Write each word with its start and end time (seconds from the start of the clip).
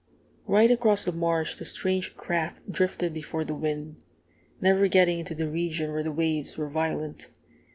Right 0.47 0.71
across 0.71 1.05
the 1.05 1.11
marsh 1.11 1.55
the 1.57 1.63
strange 1.63 2.15
craft 2.15 2.67
drifted 2.71 3.13
before 3.13 3.45
the 3.45 3.53
wind, 3.53 3.97
never 4.59 4.87
getting 4.87 5.19
into 5.19 5.35
the 5.35 5.47
region 5.47 5.91
where 5.91 6.01
the 6.01 6.11
waves 6.11 6.57
were 6.57 6.71
violent. 6.71 7.29